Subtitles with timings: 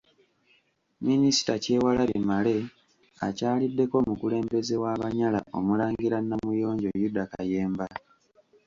[1.07, 2.55] Minisita Kyewalabye Male
[3.27, 7.85] akyaliddeko omukulembeze w’Abanyala Omulangira Namuyonjo Yuda Kayemba.